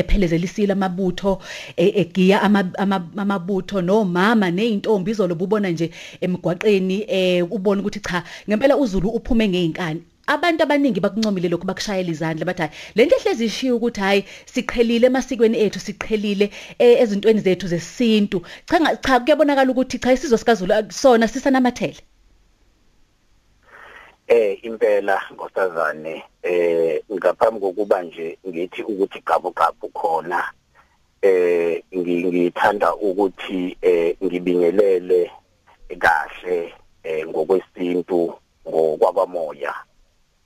ephelezelisile 0.00 0.72
amabutho 0.72 1.32
e- 1.76 1.92
egiya 2.02 2.42
ama- 2.42 2.72
amabutho 3.16 3.82
nomama 3.82 4.50
nezintombi 4.50 5.10
izolo 5.10 5.34
bubona 5.34 5.68
nje 5.70 5.90
emgwaqeni 6.20 6.98
eh 7.08 7.42
ubona 7.56 7.80
ukuthi 7.80 8.00
cha 8.00 8.18
ngempela 8.48 8.76
uZulu 8.82 9.08
uphume 9.18 9.48
ngeinkani 9.48 10.00
abantu 10.34 10.62
abaningi 10.62 11.00
bakuncomile 11.00 11.48
lokho 11.48 11.64
bakushayela 11.64 12.10
izandla 12.10 12.44
bathi 12.48 12.62
hayi 12.62 12.72
lento 12.96 13.16
ehlezi 13.16 13.44
ishiya 13.44 13.74
ukuthi 13.74 14.00
hayi 14.00 14.24
siqhelile 14.52 15.06
emasikweni 15.06 15.56
ethu 15.64 15.80
siqhelile 15.80 16.50
eh, 16.78 17.00
ezintweni 17.02 17.40
zethu 17.40 17.66
zesintu. 17.72 18.42
Cha 18.68 18.96
cha 18.96 19.20
kuyabonakala 19.20 19.70
ukuthi 19.72 19.98
cha 19.98 20.12
isizwe 20.12 20.38
sikaZulu 20.38 20.74
akusona 20.74 21.28
sisanamathele. 21.28 22.00
Eh 24.28 24.58
impela 24.64 25.22
ngosazane 25.32 26.22
eh 26.42 27.02
ngaphambi 27.12 27.60
kokuba 27.60 28.02
nje 28.02 28.38
ngithi 28.48 28.82
ukuthi 28.82 29.20
gabu 29.26 29.50
gabu 29.50 29.88
khona 29.88 30.52
eh 31.22 31.82
ngi- 31.94 32.24
ngithanda 32.26 32.94
ukuthi 32.94 33.76
eh 33.82 34.16
ngibingelele 34.24 35.30
kahle 35.98 36.74
eh 37.02 37.26
ngokwesintu 37.28 38.34
ngokwabamoya 38.68 39.74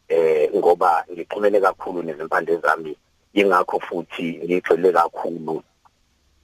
eh 0.08 0.50
ngoba 0.54 1.04
ngixhumene 1.12 1.60
kakhulu 1.60 2.02
nezimpande 2.02 2.56
zami. 2.56 2.96
Ingakho 3.34 3.80
futhi 3.80 4.40
ngigxile 4.44 4.92
kakhulu 4.92 5.62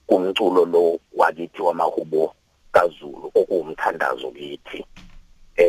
kumculo 0.07 0.65
lo 0.65 0.99
wakithi 1.13 1.61
wamahubo 1.61 2.33
kaZulu 2.71 3.31
okuwumthandazo 3.35 4.31
kithi. 4.31 4.85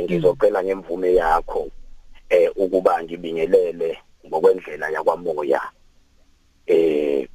Ngizocela 0.03 0.63
ngemvume 0.65 1.15
yakho 1.15 1.69
eh 2.31 2.51
ukuba 2.57 3.03
ngibingelele 3.03 3.99
ngokwendlela 4.27 4.91
yakwamoya. 4.91 5.61
Eh 6.67 7.29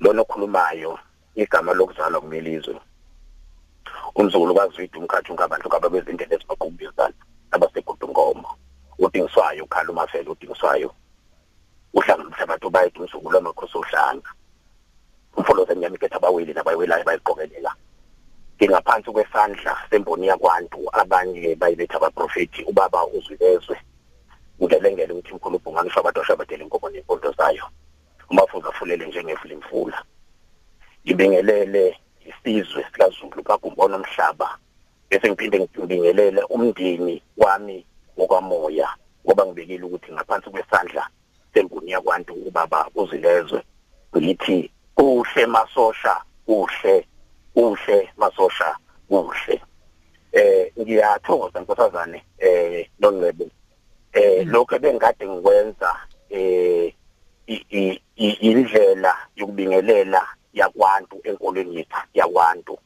lona 0.00 0.22
okhulumayo 0.22 0.98
igama 1.34 1.72
lokuzalwa 1.72 2.20
kumilizwe 2.20 2.76
umzukulu 4.14 4.54
kaZwidi 4.54 4.98
umkhathi 4.98 5.32
ungabantu 5.32 5.68
kababezindlela 5.68 6.34
ezibaqhubizana 6.34 7.14
abasegodungomo 7.54 8.50
udingiswayo 8.98 9.64
ukhala 9.64 9.90
umafela 9.90 10.30
udingiswayo. 10.30 10.90
Uhlanga 11.94 12.24
umhlabathi 12.26 12.66
ubayide 12.66 12.98
umzukulu 12.98 13.38
amakhosi 13.38 13.78
ohlanga. 13.78 14.30
Umfolo 15.36 15.64
zenyama 15.64 15.96
iketha 15.96 16.16
abaweli 16.16 16.52
nabayiwelayo 16.52 17.04
bayiqokelela. 17.04 17.72
Ngingaphansi 18.58 19.10
kwesandla 19.10 19.72
semboni 19.90 20.26
yakwantu 20.26 20.80
abanye 20.92 21.54
bayibetha 21.54 21.96
abaprofeti 21.96 22.60
ubaba 22.70 23.06
uzwilezwe 23.06 23.76
ngelengele 24.62 25.12
ukuthi 25.12 25.30
imkhulupho 25.32 25.72
nganisho 25.72 26.00
abadosha 26.00 26.32
abadela 26.32 26.62
inkomo 26.64 26.88
nempondo 26.90 27.30
zayo. 27.38 27.64
Umafuza 28.30 28.68
afulele 28.68 29.06
njengefulimfula 29.06 30.02
ngibingelele 31.04 31.98
isizwe 32.30 32.84
sikaZulu 32.84 33.42
kagumbona 33.42 33.96
omhlaba 33.96 34.58
bese 35.08 35.28
ngiphinde 35.28 35.58
ngibingelele 35.60 36.42
umndeni 36.54 37.22
wami 37.36 37.86
ngokwamoya 38.18 38.88
ngoba 39.24 39.46
ngibekile 39.46 39.84
ukuthi 39.86 40.12
ngaphansi 40.12 40.50
kwesandla 40.50 41.08
semboni 41.54 41.90
yakwantu 41.90 42.32
ubaba 42.34 42.90
uzilezwe 42.94 43.62
ngithi 44.16 44.70
kuhle 44.94 45.46
masosha 45.46 46.14
kuhle. 46.46 47.06
Kuhle 47.58 48.08
masosha 48.16 48.76
kuhle 49.08 49.60
eh 50.32 50.72
ngiyathokoza 50.78 51.60
nkosazane 51.60 52.22
eh 52.38 52.86
nongcebo 53.00 53.46
eh 54.12 54.46
lokho 54.46 54.76
ebengade 54.76 55.26
ngikwenza 55.26 55.90
eh 56.30 56.94
indlela 58.48 59.12
yokubingelela 59.36 60.22
yakwantu 60.52 61.16
enkolweni 61.24 61.76
yethu 61.76 62.00
yakwantu. 62.14 62.78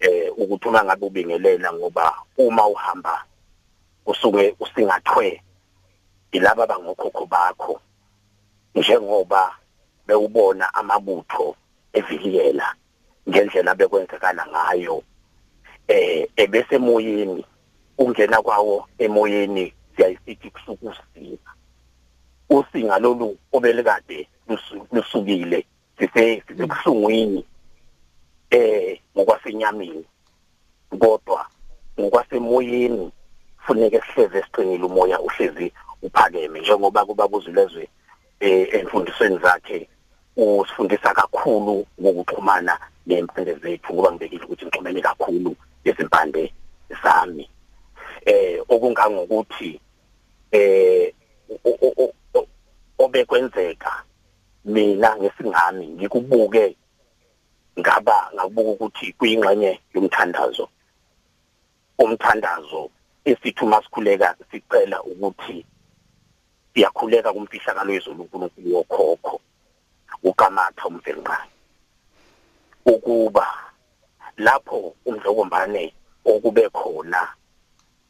Eh 0.00 0.28
ukuthi 0.36 0.68
uma 0.68 0.84
ngabe 0.84 1.06
ubingelela 1.06 1.72
ngoba 1.72 2.14
uma 2.36 2.66
uhamba 2.66 3.24
usuke 4.06 4.54
usingathwe 4.60 5.40
ilaba 6.32 6.66
bangokhokho 6.66 7.26
bakho 7.26 7.80
njengoba 8.74 9.56
bewubona 10.06 10.74
amabutho 10.74 11.56
evikiyela. 11.92 12.74
Ngendlela 13.28 13.74
bekwenzekala 13.74 14.46
ngayo. 14.46 15.02
Eh 15.88 16.28
ebese 16.36 16.74
emoyeni 16.74 17.44
ungena 17.98 18.42
kwawo 18.42 18.88
emoyeni 18.98 19.72
siyayisithi 19.96 20.50
kusuka 20.50 20.96
usinga. 22.50 22.98
Lolu 22.98 23.38
obelikade 23.52 24.28
lusu- 24.48 24.86
lusukile 24.92 25.66
sise 25.98 26.42
sikuhlungwini 26.48 27.44
eh 28.50 29.00
ngokwasenyameni. 29.16 30.04
Kodwa 30.98 31.46
ngokwasemoyeni 32.00 33.12
funeke 33.66 34.00
sihleze 34.00 34.42
siqinile 34.42 34.84
umoya 34.84 35.20
uhlezi 35.20 35.72
uphakeme. 36.02 36.60
Njengoba 36.60 37.04
kuba 37.04 37.28
kuzulezwe 37.28 37.88
eh 38.40 38.68
emfundisweni 38.74 39.38
zakhe 39.38 39.88
usifundisa 40.36 41.14
kakhulu 41.14 41.86
ngokuxhumana 42.00 42.78
nempande 43.06 43.54
zethu 43.62 43.94
ngoba 43.94 44.12
ngibekile 44.12 44.44
ukuthi 44.44 44.64
ngixhumene 44.66 45.00
kakhulu 45.00 45.56
izimpande 45.84 46.52
zami. 47.02 47.44
Eh 48.26 48.60
okungangokuthi 48.68 49.80
eh 50.52 51.12
obekwenzeka 52.98 53.92
mina 54.64 55.16
ngesingami 55.16 55.86
ngikubuke 55.86 56.76
ngaba 57.78 58.30
ngakubuka 58.34 58.70
ukuthi 58.70 59.12
kuyingxenye 59.18 59.80
yomthandazo. 59.94 60.68
Umthandazo 61.98 62.90
esithi 63.24 63.64
uma 63.64 63.82
sikhuleka 63.82 64.36
sicela 64.50 65.02
ukuthi 65.02 65.64
siyakhuleka 66.74 67.32
kumfihlakalo 67.32 67.92
yezulu 67.92 68.22
uNkulunkulu 68.22 68.74
wokhokho 68.74 69.40
ukamatha 70.22 70.84
umfelqane 70.88 71.53
ukuba 72.86 73.46
lapho 74.36 74.94
umdlokombane 75.06 75.94
okube 76.24 76.68
khona 76.68 77.28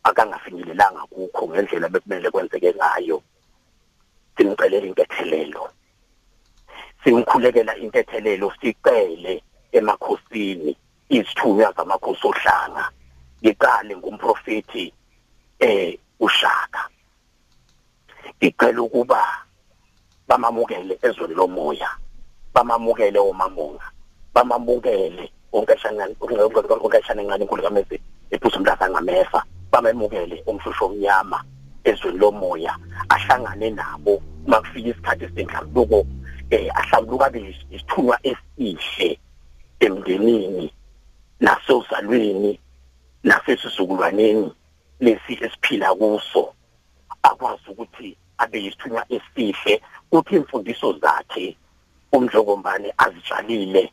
akangafinyelelanga 0.05 1.03
kukho 1.13 1.49
ngendlela 1.49 1.89
bekumele 1.89 2.31
kwenzeke 2.31 2.75
ngayo 2.75 3.23
simcelela 4.37 4.87
inkethelelo 4.87 5.71
simkhulekela 7.05 7.77
inkethelelo 7.77 8.53
sicele 8.61 9.43
emakhosini 9.73 10.77
izithunywa 11.09 11.73
zamakhosi 11.77 12.27
ohlanga 12.27 12.85
ngiqale 13.43 13.97
ngumprofeti 13.97 14.93
eh 15.59 15.99
ushaka. 16.21 16.89
Ngicela 18.41 18.83
ukuba 18.83 19.21
bamamukele 20.29 20.99
ezweni 21.03 21.35
lomoya 21.35 21.91
bamamukele 22.55 23.19
omamonga. 23.19 23.94
Bamamukele 24.35 25.31
onkashana 25.53 26.09
onkashana 26.85 27.23
encane 27.23 27.45
inkulu 27.45 27.63
kameze 27.63 28.01
ephuza 28.31 28.57
umlasa 28.59 28.91
ngamefa 28.91 29.45
bamemukele 29.73 30.43
umshusho 30.47 30.87
omnyama 30.87 31.45
ezweni 31.85 32.19
lomoya 32.19 32.77
ahlangane 33.09 33.71
nabo 33.71 34.23
uma 34.47 34.61
kufika 34.61 34.89
isikhathi 34.89 35.27
sendlamuko 35.35 36.07
eh 36.51 36.71
ahlambuluka 36.75 37.27
abe 37.27 37.57
isithunywa 37.71 38.19
esihle 38.23 39.19
emndenini 39.81 40.73
nasozalweni 41.41 42.61
nasesizukulwaneni 43.25 44.53
lesi 45.01 45.33
esiphila 45.45 45.95
kuso. 45.95 46.55
Akwazi 47.23 47.63
ukuthi 47.71 48.17
abe 48.39 48.63
yisithunywa 48.65 49.05
esihle 49.09 49.83
uthi 50.13 50.37
imfundiso 50.37 50.93
zakhe 50.93 51.57
umdlokombane 52.13 52.95
azitshalile. 52.99 53.93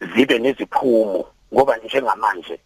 Zibe 0.00 0.38
neziphumo 0.38 1.26
ngoba 1.52 1.76
njengamanje 1.76 2.58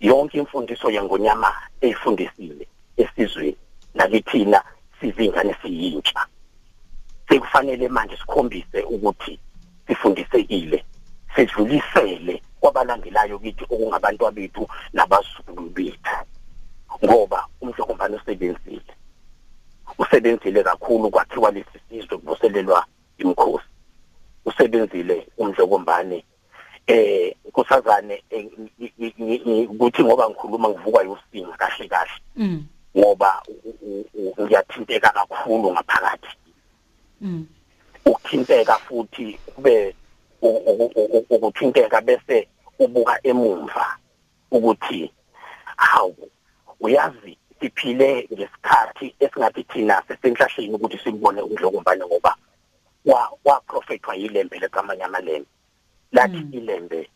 yonke 0.00 0.38
imfundiso 0.38 0.90
yengonyama 0.90 1.50
eyifundisile 1.80 2.66
esizweni 2.96 3.56
nakithina 3.94 4.62
sizingane 5.00 5.56
siyintsha. 5.62 6.26
Sekufanele 7.28 7.88
manje 7.88 8.16
sikhombise 8.16 8.82
ukuthi 8.82 9.38
sifundisekile 9.86 10.84
sidlulisele 11.34 12.42
kwabalandelayo 12.60 13.38
kithi 13.38 13.64
okungabantu 13.64 14.30
bethu 14.30 14.68
nabazukulu 14.92 15.70
bethu. 15.70 16.16
Ngoba 17.04 17.46
umhlokombani 17.60 18.16
usebenzile. 18.16 18.92
Usebenzile 19.98 20.62
kakhulu 20.62 21.10
kwathiwa 21.10 21.50
lesi 21.50 21.78
sizwe 21.88 22.18
kuvuselelwa 22.18 22.86
imkhosi 23.18 23.69
usebenzile 24.50 25.26
umhlokombane 25.38 26.24
eh 26.86 27.34
kusazane 27.52 28.22
ukuthi 29.70 30.02
ngoba 30.04 30.28
ngikhuluma 30.28 30.68
ngivukwa 30.68 31.02
yosinga 31.02 31.56
kahle 31.56 31.88
kahle 31.88 32.20
Mm. 32.36 32.64
ngoba 32.96 33.42
ngiyathinteka 34.40 35.10
kakhulu 35.10 35.72
ngaphakathi 35.72 36.28
Mm. 37.20 37.46
ukuthinteka 38.04 38.78
futhi 38.78 39.38
kube 39.54 39.94
ukuthinteka 41.30 42.00
bese 42.00 42.48
ubuka 42.78 43.20
emumva 43.22 43.96
ukuthi 44.50 45.12
hawu 45.76 46.30
uyazi 46.80 47.36
siphile 47.60 48.28
ngesikhathi 48.32 49.14
esingathi 49.20 49.62
thina 49.64 50.02
sesenhlahleni 50.08 50.74
ukuthi 50.74 50.98
sibone 50.98 51.42
undlokombane 51.42 52.04
ngoba 52.06 52.36
wa 53.04 53.30
wa 53.44 53.60
prophetwa 53.60 54.14
yilembe 54.14 54.58
lekamanye 54.58 55.04
amalembe 55.04 55.48
lathi 56.12 56.46
ilembe 56.52 57.10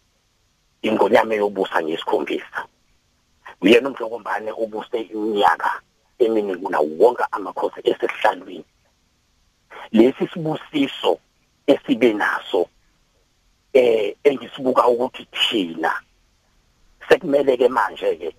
ingonyame 0.83 1.37
yobusa 1.37 1.83
ngesikhombisa. 1.83 2.67
Uyena 3.61 3.89
umhlokombane 3.89 4.53
ubuse 4.53 5.01
iminyaka 5.01 5.71
eminingi 6.19 6.57
kunawo 6.63 6.89
wonke 6.99 7.25
amakhosi 7.31 7.81
esehlalweni 7.91 8.65
lesi 9.93 10.29
sibusiso 10.33 11.19
esibe 11.67 12.13
naso 12.13 12.69
eh 13.73 14.17
engisibuka 14.25 14.89
ukuthi 14.89 15.25
thina 15.33 15.93
sekumele 17.09 17.57
ke 17.57 17.69
manje 17.69 18.17
ke 18.17 18.31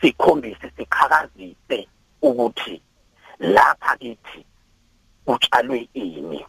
sikhombise 0.00 0.70
siqhakazise 0.76 1.88
ukuthi 2.22 2.82
lapha 3.38 3.96
kithi 3.96 4.44
utshalwe 5.26 5.88
ini. 5.94 6.46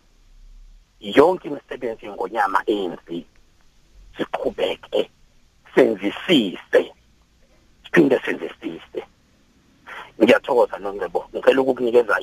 Yonke 1.00 1.48
imisebenzi 1.48 2.10
ngonyama 2.10 2.64
enzi 2.68 3.26
siqhubeke 4.18 5.10
senzisise 5.76 6.82
siphinde 7.84 8.20
senzisise. 8.26 9.02
Ngiyathokoza 10.22 10.78
nongcebo 10.78 11.26
ngicela 11.34 11.62
ukukunikeza 11.62 12.16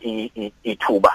ithuba. 0.63 1.13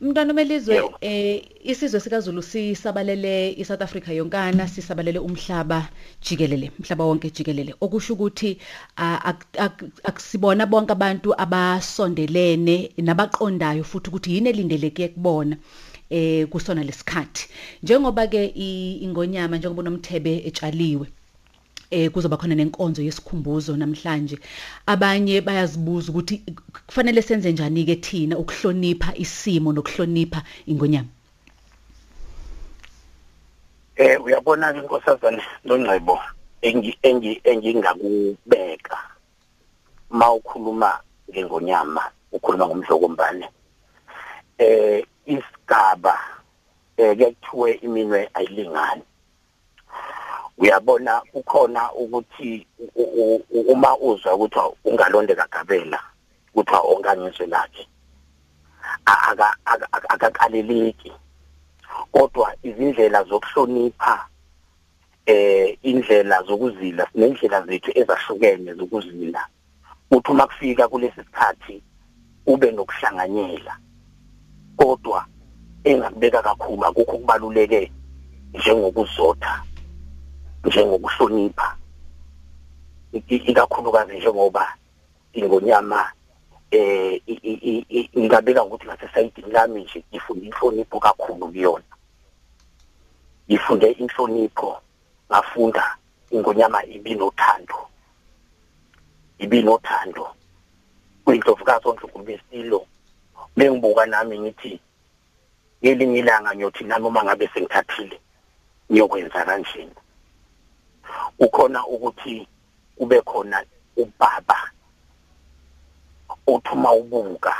Mntwana 0.00 0.32
melizwe 0.32 0.82
eh 1.00 1.42
isizwe 1.64 2.00
sikaZulu 2.00 2.42
sisabalele 2.42 3.52
iSouth 3.52 3.82
Africa 3.82 4.08
yonkana 4.08 4.68
sisabalele 4.68 5.18
umhlaba 5.18 5.88
jikelele 6.24 6.72
umhlaba 6.78 7.04
wonke 7.04 7.30
jikelele. 7.30 7.74
Okusho 7.80 8.14
ukuthi 8.14 8.58
akusibona 10.08 10.66
bonke 10.66 10.92
abantu 10.92 11.34
abasondelene 11.44 12.90
nabaqondayo 12.96 13.84
futhi 13.84 14.08
ukuthi 14.08 14.34
yini 14.34 14.48
elindeleke 14.48 15.08
kubona 15.08 15.56
eh 16.10 16.46
kusona 16.48 16.82
lesikhathi. 16.82 17.48
Njengoba 17.82 18.26
ke 18.26 18.42
ingonyama 19.04 19.56
njengoba 19.58 19.82
nomthebe 19.82 20.32
etshaliwe 20.48 21.06
eh 21.90 22.10
kuzoba 22.10 22.36
khona 22.36 22.54
nenkonzo 22.54 23.02
yesikhumbuzo 23.02 23.76
namhlanje. 23.76 24.38
Abanye 24.86 25.40
bayazibuza 25.40 26.12
ukuthi 26.12 26.42
kufanele 26.86 27.22
senze 27.22 27.52
njani 27.52 27.84
ke 27.84 27.96
thina 27.96 28.38
ukuhlonipha 28.38 29.14
isimo 29.16 29.72
nokuhlonipha 29.72 30.42
ingonyama? 30.66 31.08
Eh 33.96 34.24
uyabona 34.24 34.74
inkosazana 34.74 35.42
nongcebo 35.64 36.18
engi 36.62 36.98
engi 37.02 37.40
engingakubeka 37.44 38.98
mawukhuluma 40.10 41.00
ngengonyama 41.30 42.02
ukhuluma 42.32 42.66
ngomhlokombane 42.66 43.48
eh 44.58 45.04
isigaba 45.26 46.14
eh 46.96 47.16
kuyathiwe 47.16 47.72
iminwe 47.82 48.30
ayilingani. 48.34 49.02
Uyabona 50.60 51.22
ukhona 51.34 51.92
ukuthi 51.92 52.66
uma 53.52 53.98
uzwa 53.98 54.34
ukuthi 54.34 54.60
ungalonde 54.84 55.34
kagabela 55.34 56.00
kuthiwa 56.54 56.80
ongangizwe 56.80 57.46
lakhe 57.46 57.88
aka 59.06 59.56
akakaleleki. 60.08 61.12
Kodwa 62.12 62.54
izindlela 62.62 63.24
zokuhlonipha 63.24 64.26
eh 65.26 65.78
indlela 65.82 66.42
zokuzila 66.42 67.06
sinendlela 67.12 67.62
zethu 67.66 67.90
ezahlukene 67.94 68.74
zokuzila 68.74 69.46
uthi 70.10 70.30
uma 70.30 70.46
kufika 70.46 70.88
kulesi 70.88 71.22
sikhathi 71.24 71.82
ube 72.46 72.70
nokuhlanganyela. 72.70 73.78
Kodwa 74.76 75.26
engakubeka 75.84 76.42
kakhulu 76.42 76.84
akukho 76.84 77.18
kubaluleke 77.18 77.92
njengokuzotha. 78.54 79.62
Njengokuhlonipha 80.64 81.76
ikakhulukazi 83.28 84.16
njengoba 84.16 84.74
ingonyama 85.32 86.12
eh 86.70 87.20
ngingabeka 88.16 88.64
ukuthi 88.64 88.86
ngasesayidini 88.86 89.50
lami 89.52 89.82
nje 89.82 90.04
ngifunde 90.10 90.46
inhlonipho 90.46 91.00
kakhulu 91.00 91.46
kuyona. 91.48 91.84
Ngifunde 93.48 93.90
inhlonipho 93.90 94.80
ngafunda 95.30 95.96
ingonyama 96.30 96.84
ibinothando 96.84 97.78
ibinothando 99.38 100.24
kuyindlovukazi 101.24 101.88
ondlukumbisilo 101.88 102.86
bengibuka 103.56 104.06
nami 104.06 104.38
ngithi 104.38 104.80
ngelinye 105.82 106.18
ilanga 106.18 106.54
ngiyothi 106.54 106.84
nami 106.84 107.06
uma 107.06 107.24
ngabe 107.24 107.50
sengithathile 107.52 108.20
ngiyokwenza 108.90 109.44
kanjeni 109.48 109.99
ukhona 111.40 111.86
ukuthi 111.86 112.48
kube 112.98 113.20
khona 113.20 113.64
ubaba 113.96 114.70
uthuma 116.46 116.92
ubuka 116.92 117.54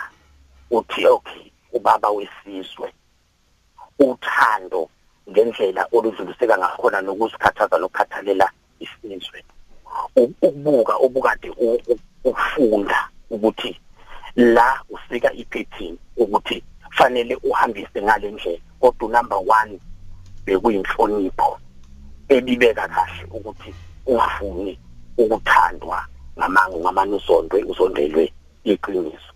uthi 0.71 1.07
okay 1.07 1.53
ubaba 1.73 2.09
wesizwe 2.11 2.93
uthando 3.99 4.89
ngendlela 5.31 5.87
oludluliseka 5.93 6.59
ngakhona 6.59 7.01
nokusikhathaza 7.01 7.79
nokukhathalela 7.79 8.47
isizwe. 8.81 9.45
Ukubuka 10.17 10.95
obukade 11.05 11.51
ufunda 12.25 13.09
ukuthi 13.31 13.81
la 14.37 14.83
usika 14.91 15.33
iphethini 15.33 15.99
ukuthi 16.17 16.65
fanele 16.91 17.37
uhambise 17.37 18.03
ngale 18.03 18.31
ndlela 18.31 18.59
kodwa 18.81 19.09
number 19.09 19.39
1 19.39 19.79
bekuyinhlonipho. 20.45 21.60
Ebibeka 22.31 22.89
kahle 22.89 23.25
ukuthi 23.31 23.75
ungafuni 24.07 24.79
ukuthandwa 25.19 26.07
ngamangu 26.39 26.81
ngamanusondwe 26.81 27.63
usondelwe 27.63 28.33
iqiniso. 28.65 29.33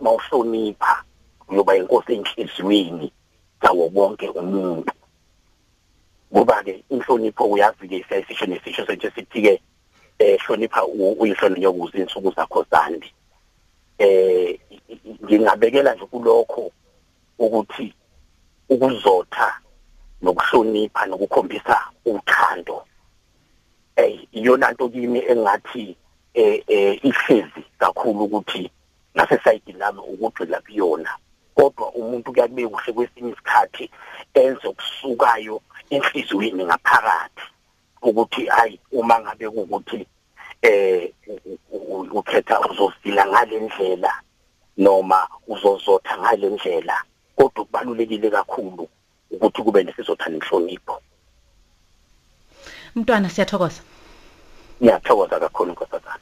Mawuhlonipha 0.00 1.04
uyoba 1.48 1.76
inkosi 1.76 2.12
enhliziyweni 2.14 3.12
zawo 3.62 3.88
bonke 3.88 4.28
umuntu. 4.28 4.92
Ngoba 6.32 6.62
ke 6.62 6.84
inhlonipho 6.90 7.44
uyazi 7.44 7.88
ke 7.88 8.04
siyisho 8.08 8.46
nesisho 8.46 8.86
sethu 8.86 9.10
sithi 9.14 9.42
ke 9.42 9.62
eh 10.18 10.38
hlonipha 10.46 10.86
uyihlonipha 10.86 11.62
yokuza 11.62 11.98
insuku 11.98 12.30
zakho 12.36 12.66
zandi 12.70 13.12
eh 13.98 14.58
ngingabekela 15.24 15.94
nje 15.94 16.06
kulokho 16.06 16.72
ukuthi 17.38 17.94
ukuzotha 18.68 19.60
nokuhlonipha 20.22 21.06
nokukhombisa 21.06 21.76
uthando. 22.04 22.84
Eh 23.96 24.28
iyona 24.32 24.70
nto 24.70 24.88
kimi 24.88 25.18
engathi 25.18 25.96
eh 26.34 26.62
eh 26.66 27.04
ihlezi 27.04 27.64
kakhulu 27.78 28.24
ukuthi 28.24 28.70
nasesayidi 29.14 29.72
lami 29.72 30.00
ukugxila 30.00 30.60
kuyona. 30.60 31.10
Kodwa 31.54 31.92
umuntu 31.92 32.32
kuyakube 32.32 32.68
kuhle 32.68 32.92
kwesinye 32.92 33.32
isikhathi 33.32 33.90
enze 34.34 34.68
okusukayo 34.68 35.60
enhliziyweni 35.90 36.64
ngaphakathi 36.64 37.42
ukuthi 38.02 38.46
hayi 38.46 38.80
uma 38.92 39.20
ngabe 39.20 39.46
ukuthi 39.46 40.06
eh 40.62 41.12
ukhetha 42.12 42.60
uzosila 42.60 43.26
ngalendlela 43.26 44.12
noma 44.76 45.28
uzozotha 45.48 46.18
ngalendlela 46.18 46.96
kodwa 47.36 47.64
kubalulekile 47.64 48.30
kakhulu 48.30 48.88
ukuthi 49.30 49.62
kube 49.62 49.82
nesizotha 49.82 50.28
nenhlonipho 50.30 51.00
mntwana 52.94 53.28
siyathokoza. 53.30 53.82
Ngiyathokoza 54.82 55.40
kakhulu 55.40 55.72
nkosazana. 55.72 56.18